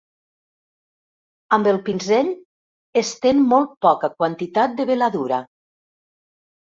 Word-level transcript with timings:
Amb 1.57 1.67
el 1.71 1.75
pinzell, 1.89 2.31
estén 3.01 3.43
molt 3.51 3.75
poca 3.87 4.09
quantitat 4.15 4.73
de 4.81 4.87
veladura. 4.91 5.43